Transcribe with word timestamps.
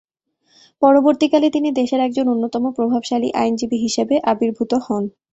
পরবর্তীকালে 0.81 1.47
তিনি 1.51 1.69
দেশের 1.71 1.99
একজন 1.99 2.25
অন্যতম 2.27 2.63
প্রভাবশালী 2.77 3.29
আইনজীবী 3.41 3.77
হিসেবে 3.77 4.15
আবির্ভূত 4.31 4.71
হন। 4.85 5.03